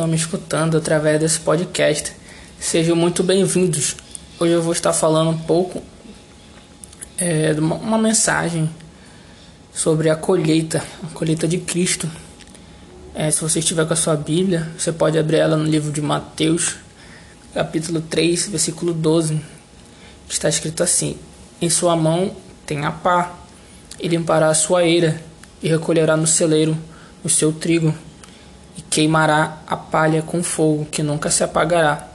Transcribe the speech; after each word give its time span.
estão 0.00 0.08
me 0.08 0.16
escutando 0.16 0.78
através 0.78 1.20
desse 1.20 1.38
podcast. 1.40 2.12
Sejam 2.58 2.96
muito 2.96 3.22
bem-vindos. 3.22 3.96
Hoje 4.38 4.52
eu 4.52 4.62
vou 4.62 4.72
estar 4.72 4.94
falando 4.94 5.28
um 5.28 5.38
pouco 5.38 5.82
é, 7.18 7.52
de 7.52 7.60
uma, 7.60 7.74
uma 7.74 7.98
mensagem 7.98 8.70
sobre 9.74 10.08
a 10.08 10.16
colheita, 10.16 10.82
a 11.02 11.12
colheita 11.12 11.46
de 11.46 11.58
Cristo. 11.58 12.10
É, 13.14 13.30
se 13.30 13.42
você 13.42 13.58
estiver 13.58 13.86
com 13.86 13.92
a 13.92 13.96
sua 13.96 14.16
Bíblia, 14.16 14.70
você 14.78 14.90
pode 14.90 15.18
abrir 15.18 15.36
ela 15.36 15.54
no 15.54 15.64
livro 15.64 15.92
de 15.92 16.00
Mateus, 16.00 16.76
capítulo 17.52 18.00
3, 18.00 18.48
versículo 18.48 18.94
12, 18.94 19.38
que 20.26 20.32
está 20.32 20.48
escrito 20.48 20.82
assim: 20.82 21.18
Em 21.60 21.68
sua 21.68 21.94
mão 21.94 22.34
tem 22.64 22.86
a 22.86 22.90
pá, 22.90 23.34
e 24.00 24.08
limpará 24.08 24.48
a 24.48 24.54
sua 24.54 24.82
eira, 24.82 25.22
e 25.62 25.68
recolherá 25.68 26.16
no 26.16 26.26
celeiro 26.26 26.74
o 27.22 27.28
seu 27.28 27.52
trigo, 27.52 27.94
queimará 28.90 29.58
a 29.66 29.76
palha 29.76 30.20
com 30.20 30.42
fogo, 30.42 30.84
que 30.84 31.02
nunca 31.02 31.30
se 31.30 31.44
apagará. 31.44 32.08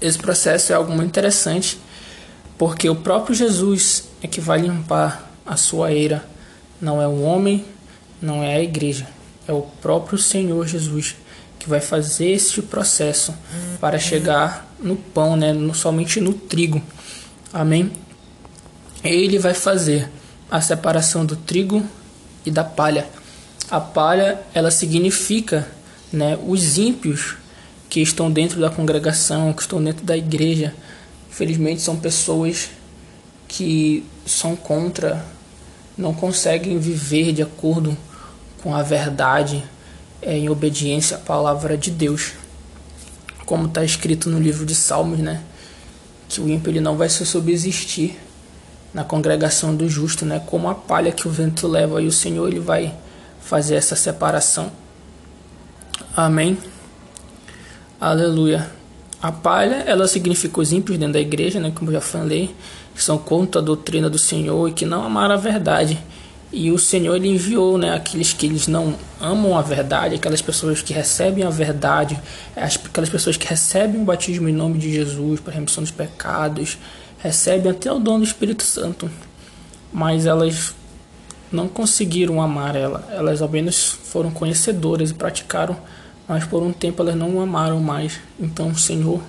Esse 0.00 0.18
processo 0.18 0.72
é 0.72 0.74
algo 0.74 0.90
muito 0.90 1.08
interessante, 1.08 1.78
porque 2.56 2.88
o 2.88 2.96
próprio 2.96 3.34
Jesus 3.34 4.08
é 4.22 4.26
que 4.26 4.40
vai 4.40 4.60
limpar 4.60 5.30
a 5.44 5.56
sua 5.56 5.92
eira, 5.92 6.24
não 6.80 7.00
é 7.00 7.06
o 7.06 7.20
homem, 7.20 7.64
não 8.20 8.42
é 8.42 8.56
a 8.56 8.62
igreja, 8.62 9.06
é 9.46 9.52
o 9.52 9.62
próprio 9.62 10.18
Senhor 10.18 10.66
Jesus 10.66 11.16
que 11.58 11.68
vai 11.68 11.80
fazer 11.80 12.28
este 12.28 12.62
processo 12.62 13.34
para 13.80 13.98
chegar 13.98 14.72
no 14.80 14.94
pão, 14.94 15.36
né, 15.36 15.52
no, 15.52 15.74
somente 15.74 16.20
no 16.20 16.32
trigo. 16.32 16.80
Amém? 17.52 17.90
Ele 19.02 19.38
vai 19.38 19.52
fazer 19.52 20.08
a 20.50 20.60
separação 20.60 21.26
do 21.26 21.34
trigo 21.34 21.84
e 22.44 22.50
da 22.50 22.62
palha. 22.62 23.08
A 23.68 23.80
palha, 23.80 24.40
ela 24.54 24.70
significa, 24.70 25.66
né, 26.12 26.38
os 26.46 26.78
ímpios 26.78 27.36
que 27.88 28.00
estão 28.00 28.30
dentro 28.30 28.60
da 28.60 28.70
congregação, 28.70 29.52
que 29.52 29.62
estão 29.62 29.82
dentro 29.82 30.04
da 30.04 30.16
igreja. 30.16 30.74
Infelizmente 31.28 31.82
são 31.82 31.96
pessoas 31.96 32.70
que 33.48 34.04
são 34.24 34.54
contra, 34.54 35.24
não 35.96 36.14
conseguem 36.14 36.78
viver 36.78 37.32
de 37.32 37.42
acordo 37.42 37.96
com 38.62 38.74
a 38.74 38.82
verdade, 38.82 39.64
é, 40.22 40.36
em 40.36 40.48
obediência 40.48 41.16
à 41.16 41.20
palavra 41.20 41.76
de 41.76 41.90
Deus. 41.90 42.32
Como 43.44 43.66
está 43.66 43.84
escrito 43.84 44.28
no 44.28 44.38
livro 44.38 44.64
de 44.64 44.74
Salmos, 44.74 45.18
né? 45.18 45.42
Que 46.28 46.40
o 46.40 46.48
ímpio 46.48 46.70
ele 46.70 46.80
não 46.80 46.96
vai 46.96 47.08
se 47.08 47.24
subsistir 47.24 48.18
na 48.92 49.04
congregação 49.04 49.74
do 49.74 49.88
justo, 49.88 50.24
né? 50.24 50.42
Como 50.46 50.68
a 50.68 50.74
palha 50.74 51.12
que 51.12 51.28
o 51.28 51.30
vento 51.30 51.68
leva 51.68 52.02
e 52.02 52.06
o 52.06 52.12
Senhor 52.12 52.48
ele 52.48 52.60
vai 52.60 52.94
fazer 53.46 53.76
essa 53.76 53.94
separação. 53.94 54.72
Amém. 56.16 56.58
Aleluia. 58.00 58.68
A 59.22 59.30
palha, 59.30 59.76
ela 59.86 60.08
significa 60.08 60.60
os 60.60 60.72
ímpios 60.72 60.98
dentro 60.98 61.14
da 61.14 61.20
igreja, 61.20 61.60
né? 61.60 61.72
Como 61.72 61.90
eu 61.90 61.94
já 61.94 62.00
falei, 62.00 62.54
que 62.94 63.02
são 63.02 63.16
contra 63.16 63.60
a 63.60 63.64
doutrina 63.64 64.10
do 64.10 64.18
Senhor 64.18 64.68
e 64.68 64.72
que 64.72 64.84
não 64.84 65.04
amaram 65.04 65.34
a 65.36 65.38
verdade. 65.38 65.96
E 66.52 66.72
o 66.72 66.78
Senhor 66.78 67.14
ele 67.14 67.28
enviou, 67.28 67.78
né, 67.78 67.94
aqueles 67.94 68.32
que 68.32 68.46
eles 68.46 68.66
não 68.66 68.96
amam 69.20 69.56
a 69.56 69.62
verdade, 69.62 70.14
aquelas 70.14 70.42
pessoas 70.42 70.82
que 70.82 70.92
recebem 70.92 71.44
a 71.44 71.50
verdade, 71.50 72.18
aquelas 72.56 73.10
pessoas 73.10 73.36
que 73.36 73.46
recebem 73.46 74.00
o 74.00 74.04
batismo 74.04 74.48
em 74.48 74.52
nome 74.52 74.78
de 74.78 74.92
Jesus 74.92 75.40
para 75.40 75.52
remissão 75.52 75.82
dos 75.82 75.90
pecados, 75.90 76.78
recebem 77.18 77.70
até 77.70 77.92
o 77.92 77.98
dom 77.98 78.18
do 78.18 78.24
Espírito 78.24 78.62
Santo, 78.62 79.10
mas 79.92 80.24
elas 80.24 80.74
não 81.50 81.68
conseguiram 81.68 82.40
amar 82.40 82.76
ela. 82.76 83.06
Elas 83.10 83.42
apenas 83.42 83.84
foram 83.84 84.30
conhecedoras 84.30 85.10
e 85.10 85.14
praticaram, 85.14 85.76
mas 86.28 86.44
por 86.44 86.62
um 86.62 86.72
tempo 86.72 87.02
elas 87.02 87.14
não 87.14 87.40
amaram 87.40 87.80
mais. 87.80 88.20
Então 88.38 88.68
o 88.68 88.78
Senhor, 88.78 89.20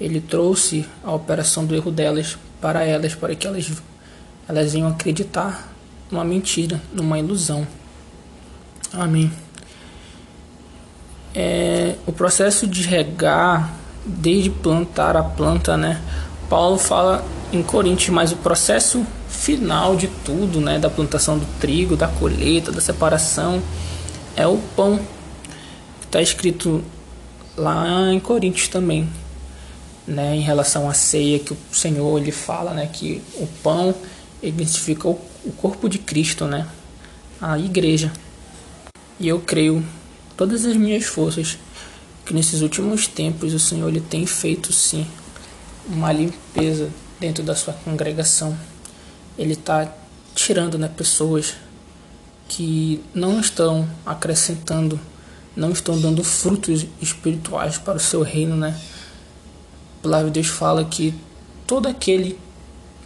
ele 0.00 0.20
trouxe 0.20 0.86
a 1.02 1.12
operação 1.12 1.64
do 1.64 1.74
erro 1.74 1.90
delas 1.90 2.38
para 2.60 2.84
elas, 2.84 3.14
para 3.14 3.34
que 3.34 3.46
elas 3.46 3.70
elas 4.48 4.74
iam 4.74 4.88
acreditar 4.88 5.72
numa 6.10 6.24
mentira, 6.24 6.80
numa 6.92 7.18
ilusão. 7.18 7.66
Amém. 8.92 9.32
É, 11.34 11.96
o 12.06 12.12
processo 12.12 12.66
de 12.66 12.82
regar, 12.82 13.74
desde 14.04 14.50
plantar 14.50 15.16
a 15.16 15.22
planta, 15.22 15.76
né? 15.76 16.00
Paulo 16.48 16.78
fala 16.78 17.24
em 17.56 17.62
Coríntios, 17.62 18.10
mas 18.10 18.32
o 18.32 18.36
processo 18.36 19.04
final 19.28 19.96
de 19.96 20.08
tudo, 20.08 20.60
né, 20.60 20.78
da 20.78 20.90
plantação 20.90 21.38
do 21.38 21.46
trigo, 21.60 21.96
da 21.96 22.08
colheita, 22.08 22.72
da 22.72 22.80
separação, 22.80 23.62
é 24.36 24.46
o 24.46 24.58
pão. 24.76 25.00
Está 26.02 26.20
escrito 26.20 26.84
lá 27.56 28.12
em 28.12 28.20
Coríntios 28.20 28.68
também, 28.68 29.08
né, 30.06 30.34
em 30.36 30.40
relação 30.40 30.88
à 30.88 30.94
ceia 30.94 31.38
que 31.38 31.52
o 31.52 31.58
Senhor 31.72 32.18
ele 32.18 32.32
fala, 32.32 32.72
né, 32.72 32.88
que 32.92 33.22
o 33.36 33.46
pão 33.62 33.94
identifica 34.42 35.08
o, 35.08 35.20
o 35.44 35.52
corpo 35.52 35.88
de 35.88 35.98
Cristo, 35.98 36.46
né, 36.46 36.66
a 37.40 37.58
igreja. 37.58 38.12
E 39.18 39.28
eu 39.28 39.40
creio 39.40 39.84
todas 40.36 40.64
as 40.64 40.76
minhas 40.76 41.04
forças 41.04 41.58
que 42.26 42.34
nesses 42.34 42.62
últimos 42.62 43.06
tempos 43.06 43.52
o 43.52 43.58
Senhor 43.58 43.88
ele 43.88 44.00
tem 44.00 44.26
feito 44.26 44.72
sim 44.72 45.06
uma 45.86 46.10
limpeza 46.10 46.88
dentro 47.18 47.42
da 47.42 47.54
sua 47.54 47.72
congregação. 47.72 48.56
Ele 49.36 49.54
está 49.54 49.92
tirando 50.34 50.78
né, 50.78 50.88
pessoas 50.88 51.54
que 52.48 53.02
não 53.14 53.40
estão 53.40 53.88
acrescentando, 54.04 55.00
não 55.56 55.70
estão 55.70 55.98
dando 56.00 56.22
frutos 56.22 56.86
espirituais 57.00 57.78
para 57.78 57.96
o 57.96 58.00
seu 58.00 58.22
reino, 58.22 58.56
né? 58.56 58.78
A 60.00 60.02
palavra 60.02 60.30
de 60.30 60.40
Deus 60.40 60.48
fala 60.48 60.84
que 60.84 61.14
todo 61.66 61.86
aquele 61.88 62.38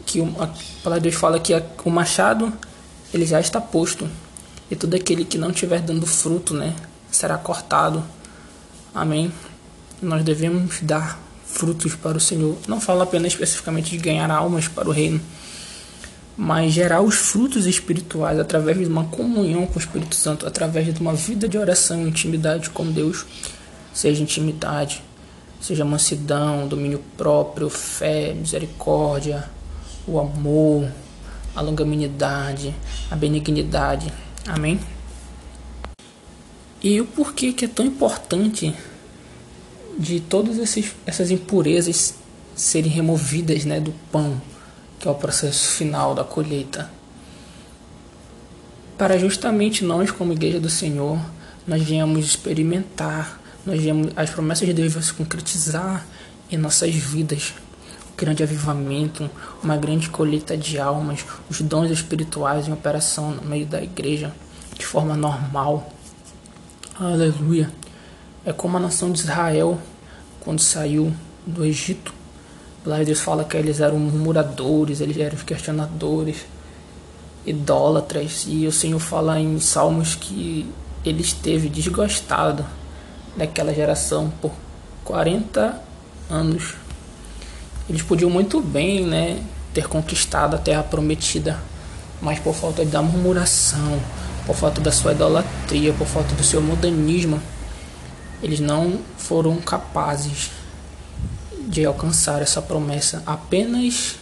que 0.05 0.21
a 0.21 0.49
palavra 0.83 1.01
de 1.01 1.11
Deus 1.11 1.15
fala 1.15 1.39
que 1.39 1.53
o 1.85 1.91
machado 1.91 2.53
ele 3.13 3.27
já 3.27 3.39
está 3.39 3.61
posto 3.61 4.09
e 4.71 4.77
todo 4.77 4.95
aquele 4.95 5.25
que 5.25 5.39
não 5.39 5.51
estiver 5.51 5.81
dando 5.81 6.07
fruto, 6.07 6.55
né, 6.55 6.75
será 7.11 7.39
cortado. 7.39 8.05
Amém. 8.95 9.33
Nós 10.01 10.23
devemos 10.25 10.81
dar 10.83 11.19
frutos 11.49 11.95
para 11.95 12.17
o 12.17 12.21
Senhor. 12.21 12.57
Não 12.69 12.81
fala 12.81 13.05
apenas 13.05 13.33
especificamente 13.33 13.91
de 13.91 13.99
ganhar 13.99 14.31
almas 14.31 14.69
para 14.69 14.89
o 14.89 14.93
reino, 14.93 15.21
mas 16.37 16.73
gerar 16.73 17.01
os 17.01 17.17
frutos 17.17 17.67
espirituais 17.67 18.39
através 18.39 18.79
de 18.79 18.85
uma 18.85 19.05
comunhão 19.05 19.67
com 19.67 19.77
o 19.77 19.83
Espírito 19.83 20.15
Santo, 20.15 20.47
através 20.47 20.93
de 20.95 21.01
uma 21.01 21.13
vida 21.13 21.49
de 21.49 21.59
oração 21.59 22.07
intimidade 22.07 22.71
com 22.71 22.87
Deus, 22.87 23.27
seja 23.93 24.23
intimidade, 24.23 25.03
seja 25.61 25.85
mansidão, 25.85 26.69
domínio 26.69 27.03
próprio, 27.17 27.69
fé, 27.69 28.33
misericórdia, 28.35 29.51
o 30.07 30.19
amor, 30.21 30.89
a 31.57 31.61
longanimidade, 31.61 32.75
a 33.11 33.17
benignidade. 33.17 34.13
Amém? 34.47 34.79
E 36.81 37.01
o 37.01 37.05
porquê 37.05 37.53
que 37.53 37.65
é 37.65 37.69
tão 37.69 37.85
importante 37.85 38.73
de 39.99 40.21
todas 40.21 40.59
essas 41.07 41.31
impurezas 41.31 42.15
serem 42.55 42.91
removidas 42.91 43.65
né, 43.65 43.81
do 43.81 43.93
pão, 44.13 44.41
que 45.01 45.09
é 45.09 45.11
o 45.11 45.15
processo 45.15 45.73
final 45.73 46.15
da 46.15 46.23
colheita. 46.23 46.91
Para 48.97 49.19
justamente 49.19 49.85
nós, 49.85 50.11
como 50.11 50.33
igreja 50.33 50.61
do 50.61 50.71
Senhor, 50.71 51.19
nós 51.67 51.83
viemos 51.83 52.25
experimentar, 52.25 53.41
nós 53.67 53.81
viemos, 53.81 54.13
as 54.17 54.31
promessas 54.31 54.67
de 54.67 54.75
Deus 54.75 54.93
vão 54.93 55.03
se 55.03 55.13
concretizar 55.13 56.07
em 56.51 56.57
nossas 56.57 56.95
vidas. 56.95 57.55
O 58.13 58.17
grande 58.17 58.43
avivamento, 58.43 59.31
uma 59.63 59.77
grande 59.77 60.09
colheita 60.09 60.57
de 60.57 60.79
almas, 60.79 61.25
os 61.49 61.61
dons 61.61 61.91
espirituais 61.91 62.67
em 62.67 62.73
operação 62.73 63.33
no 63.33 63.43
meio 63.43 63.67
da 63.67 63.83
igreja, 63.83 64.33
de 64.77 64.85
forma 64.85 65.17
normal. 65.17 65.93
Aleluia. 66.99 67.71
É 68.49 68.53
como 68.55 68.79
a 68.79 68.81
nação 68.81 69.13
de 69.13 69.21
Israel, 69.21 69.79
quando 70.41 70.61
saiu 70.61 71.13
do 71.47 71.67
Egito. 71.67 72.15
Lá 72.83 73.05
Deus 73.05 73.21
fala 73.21 73.45
que 73.45 73.55
eles 73.55 73.79
eram 73.79 73.99
murmuradores, 73.99 75.03
eles 75.03 75.19
eram 75.19 75.37
questionadores, 75.37 76.47
idólatras. 77.45 78.47
E 78.49 78.67
o 78.67 78.73
Senhor 78.73 79.01
fala 79.01 79.39
em 79.39 79.61
Salmos 79.61 80.15
que 80.15 80.67
ele 81.05 81.21
esteve 81.21 81.69
desgostado 81.69 82.65
daquela 83.37 83.75
geração 83.75 84.33
por 84.41 84.53
40 85.05 85.83
anos. 86.31 86.75
Eles 87.87 88.01
podiam 88.01 88.31
muito 88.31 88.63
bem 88.63 89.05
né, 89.05 89.45
ter 89.75 89.89
conquistado 89.89 90.57
a 90.57 90.59
terra 90.59 90.83
prometida, 90.83 91.59
mas 92.19 92.39
por 92.39 92.55
falta 92.55 92.83
da 92.83 93.03
murmuração, 93.03 94.01
por 94.47 94.57
falta 94.57 94.81
da 94.81 94.91
sua 94.91 95.13
idolatria, 95.13 95.93
por 95.93 96.07
falta 96.07 96.35
do 96.35 96.43
seu 96.43 96.63
modernismo, 96.63 97.39
eles 98.43 98.61
não 98.61 99.01
foram 99.17 99.57
capazes 99.57 100.51
de 101.69 101.85
alcançar 101.85 102.41
essa 102.41 102.63
promessa. 102.63 103.23
Apenas 103.27 104.17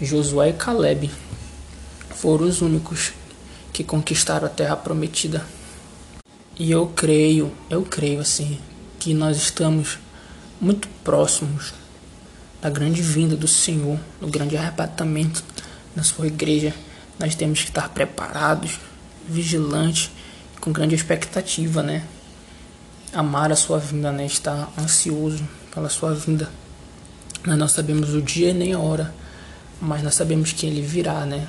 Josué 0.00 0.50
e 0.50 0.52
Caleb 0.54 1.10
foram 2.10 2.46
os 2.46 2.60
únicos 2.60 3.12
que 3.72 3.84
conquistaram 3.84 4.46
a 4.46 4.50
terra 4.50 4.76
prometida. 4.76 5.44
E 6.58 6.70
eu 6.70 6.86
creio, 6.86 7.52
eu 7.68 7.82
creio 7.82 8.20
assim, 8.20 8.58
que 8.98 9.12
nós 9.12 9.36
estamos 9.36 9.98
muito 10.60 10.88
próximos 11.02 11.74
da 12.62 12.70
grande 12.70 13.02
vinda 13.02 13.36
do 13.36 13.48
Senhor, 13.48 13.98
do 14.20 14.28
grande 14.28 14.56
arrebatamento 14.56 15.44
da 15.94 16.02
sua 16.02 16.26
igreja. 16.26 16.72
Nós 17.18 17.34
temos 17.34 17.60
que 17.62 17.68
estar 17.68 17.88
preparados, 17.90 18.78
vigilantes, 19.28 20.10
com 20.60 20.72
grande 20.72 20.94
expectativa, 20.94 21.82
né? 21.82 22.04
Amar 23.14 23.52
a 23.52 23.56
sua 23.56 23.78
vinda, 23.78 24.10
né? 24.10 24.26
Estar 24.26 24.68
ansioso 24.76 25.46
pela 25.72 25.88
sua 25.88 26.12
vinda. 26.12 26.50
Nós 27.46 27.56
não 27.56 27.68
sabemos 27.68 28.12
o 28.12 28.20
dia 28.20 28.52
nem 28.52 28.72
a 28.72 28.78
hora, 28.80 29.14
mas 29.80 30.02
nós 30.02 30.14
sabemos 30.14 30.52
que 30.52 30.66
ele 30.66 30.82
virá, 30.82 31.24
né? 31.24 31.46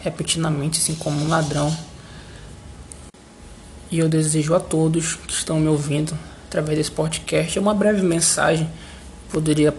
Repentinamente, 0.00 0.80
assim 0.80 0.96
como 0.96 1.20
um 1.20 1.28
ladrão. 1.28 1.72
E 3.92 4.00
eu 4.00 4.08
desejo 4.08 4.54
a 4.54 4.60
todos 4.60 5.14
que 5.14 5.32
estão 5.32 5.60
me 5.60 5.68
ouvindo 5.68 6.18
através 6.46 6.76
desse 6.76 6.90
podcast 6.90 7.58
uma 7.60 7.74
breve 7.74 8.02
mensagem. 8.02 8.68
Poderia 9.30 9.72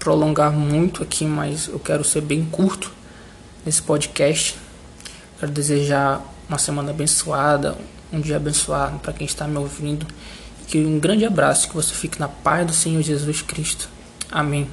prolongar 0.00 0.50
muito 0.50 1.04
aqui, 1.04 1.24
mas 1.24 1.68
eu 1.68 1.78
quero 1.78 2.02
ser 2.02 2.20
bem 2.20 2.44
curto 2.44 2.90
nesse 3.64 3.80
podcast. 3.80 4.56
Quero 5.38 5.52
desejar 5.52 6.20
uma 6.48 6.58
semana 6.58 6.90
abençoada, 6.90 7.78
um 8.12 8.20
dia 8.20 8.36
abençoado 8.36 8.98
para 8.98 9.12
quem 9.12 9.26
está 9.26 9.46
me 9.46 9.56
ouvindo. 9.56 10.06
Que 10.68 10.78
um 10.78 10.98
grande 10.98 11.24
abraço, 11.24 11.68
que 11.68 11.74
você 11.74 11.94
fique 11.94 12.18
na 12.18 12.28
paz 12.28 12.66
do 12.66 12.72
Senhor 12.72 13.02
Jesus 13.02 13.42
Cristo. 13.42 13.88
Amém. 14.30 14.68